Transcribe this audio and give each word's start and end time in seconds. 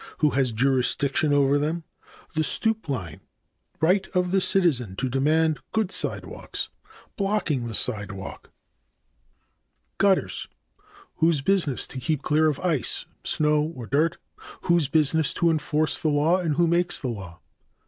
Who 0.17 0.31
has 0.31 0.51
jurisdiction 0.51 1.31
over 1.31 1.59
them. 1.59 1.83
c. 1.83 2.09
The 2.39 2.43
stoop 2.43 2.89
line. 2.89 3.17
d. 3.19 3.23
Right 3.81 4.07
of 4.15 4.31
the 4.31 4.41
citizen 4.41 4.95
to 4.95 5.07
demand 5.07 5.59
good 5.73 5.91
sidewalks. 5.91 6.69
e. 6.73 6.87
Blocking 7.17 7.67
the 7.67 7.75
sidewalk. 7.75 8.49
5. 9.97 9.97
Gutters. 9.99 10.47
a. 10.49 10.81
Whose 11.17 11.41
business 11.41 11.85
to 11.85 11.99
keep 11.99 12.23
clear 12.23 12.49
of 12.49 12.59
ice, 12.61 13.05
snow 13.23 13.61
or 13.75 13.85
dirt. 13.85 14.17
b. 14.17 14.41
Whose 14.63 14.87
business 14.87 15.35
to 15.35 15.51
enforce 15.51 16.01
the 16.01 16.09
law 16.09 16.39
and 16.39 16.55
who 16.55 16.65
makes 16.65 16.97
the 16.97 17.09
law? 17.09 17.39